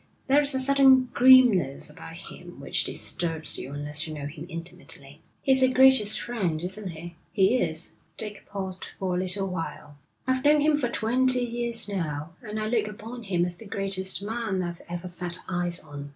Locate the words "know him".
4.15-4.47